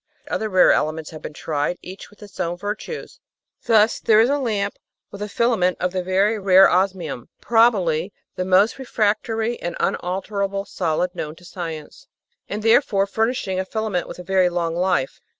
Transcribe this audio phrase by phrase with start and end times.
[0.29, 3.19] Other rare elements have been tried, each with its own virtues.
[3.65, 4.79] Thus there is a lamp
[5.11, 11.13] with a filament of the very rare osmium, "probably the most refractory and unalterable solid
[11.13, 12.07] known to science,"
[12.49, 15.21] and therefore furnishing a filament with a very long life.